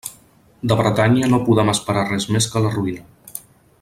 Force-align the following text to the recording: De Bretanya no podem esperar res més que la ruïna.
De 0.71 0.77
Bretanya 0.79 1.29
no 1.33 1.41
podem 1.49 1.71
esperar 1.75 2.07
res 2.09 2.27
més 2.37 2.49
que 2.55 2.63
la 2.65 2.73
ruïna. 2.81 3.07